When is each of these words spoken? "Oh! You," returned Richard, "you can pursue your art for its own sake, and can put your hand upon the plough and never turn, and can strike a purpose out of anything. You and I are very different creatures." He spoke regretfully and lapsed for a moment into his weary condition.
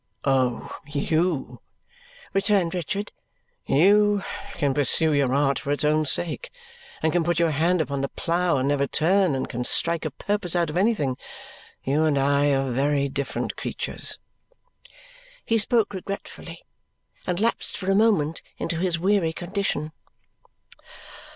"Oh! 0.25 0.79
You," 0.87 1.61
returned 2.33 2.73
Richard, 2.73 3.11
"you 3.67 4.23
can 4.53 4.73
pursue 4.73 5.13
your 5.13 5.31
art 5.31 5.59
for 5.59 5.69
its 5.71 5.83
own 5.83 6.05
sake, 6.05 6.49
and 7.03 7.13
can 7.13 7.23
put 7.23 7.37
your 7.37 7.51
hand 7.51 7.81
upon 7.81 8.01
the 8.01 8.09
plough 8.09 8.57
and 8.57 8.67
never 8.67 8.87
turn, 8.87 9.35
and 9.35 9.47
can 9.47 9.63
strike 9.63 10.03
a 10.03 10.09
purpose 10.09 10.55
out 10.55 10.71
of 10.71 10.75
anything. 10.77 11.17
You 11.83 12.03
and 12.05 12.17
I 12.17 12.51
are 12.51 12.71
very 12.71 13.09
different 13.09 13.55
creatures." 13.55 14.17
He 15.45 15.59
spoke 15.59 15.93
regretfully 15.93 16.63
and 17.27 17.39
lapsed 17.39 17.77
for 17.77 17.91
a 17.91 17.93
moment 17.93 18.41
into 18.57 18.77
his 18.79 18.97
weary 18.97 19.33
condition. 19.33 19.91